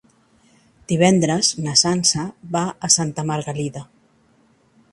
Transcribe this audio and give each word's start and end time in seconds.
Divendres 0.91 1.49
na 1.67 1.75
Sança 1.83 2.25
va 2.57 2.63
a 2.89 2.91
Santa 2.97 3.29
Margalida. 3.33 3.87